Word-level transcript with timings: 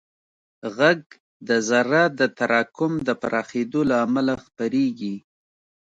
غږ 0.77 1.01
د 1.47 1.49
ذرّو 1.67 2.03
د 2.19 2.21
تراکم 2.37 2.93
او 3.09 3.15
پراخېدو 3.21 3.81
له 3.89 3.95
امله 4.05 4.33
خپرېږي. 4.45 5.15